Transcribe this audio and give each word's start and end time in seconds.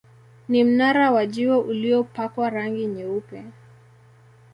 Ni 0.49 0.63
mnara 0.63 1.11
wa 1.11 1.25
jiwe 1.25 1.55
uliopakwa 1.57 2.49
rangi 2.49 2.85
nyeupe. 2.87 3.43